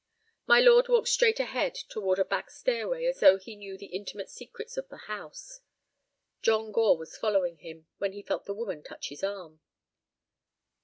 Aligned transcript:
My 0.47 0.59
lord 0.59 0.87
walked 0.87 1.09
straight 1.09 1.39
ahead 1.39 1.75
toward 1.75 2.17
a 2.17 2.25
back 2.25 2.49
stairway 2.49 3.05
as 3.05 3.19
though 3.19 3.37
he 3.37 3.55
knew 3.55 3.77
the 3.77 3.85
intimate 3.93 4.31
secrets 4.31 4.75
of 4.75 4.89
the 4.89 4.97
house. 5.05 5.59
John 6.41 6.71
Gore 6.71 6.97
was 6.97 7.15
following 7.17 7.57
him, 7.57 7.85
when 7.99 8.13
he 8.13 8.23
felt 8.23 8.45
the 8.45 8.55
woman 8.55 8.81
touch 8.81 9.09
his 9.09 9.23
arm. 9.23 9.61